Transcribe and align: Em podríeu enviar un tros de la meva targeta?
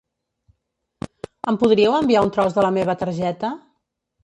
Em 1.51 1.59
podríeu 1.65 1.99
enviar 1.99 2.25
un 2.29 2.33
tros 2.39 2.59
de 2.59 2.67
la 2.69 2.73
meva 2.81 2.99
targeta? 3.05 3.55